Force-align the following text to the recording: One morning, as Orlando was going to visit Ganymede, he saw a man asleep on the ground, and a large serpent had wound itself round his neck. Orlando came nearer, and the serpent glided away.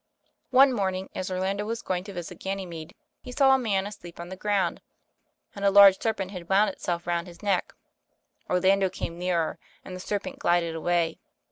One 0.49 0.73
morning, 0.73 1.11
as 1.13 1.29
Orlando 1.29 1.63
was 1.63 1.83
going 1.83 2.03
to 2.05 2.13
visit 2.13 2.39
Ganymede, 2.39 2.95
he 3.21 3.31
saw 3.31 3.53
a 3.53 3.59
man 3.59 3.85
asleep 3.85 4.19
on 4.19 4.29
the 4.29 4.35
ground, 4.35 4.81
and 5.53 5.63
a 5.63 5.69
large 5.69 5.99
serpent 6.01 6.31
had 6.31 6.49
wound 6.49 6.71
itself 6.71 7.05
round 7.05 7.27
his 7.27 7.43
neck. 7.43 7.71
Orlando 8.49 8.89
came 8.89 9.19
nearer, 9.19 9.59
and 9.85 9.95
the 9.95 9.99
serpent 9.99 10.39
glided 10.39 10.73
away. 10.73 11.19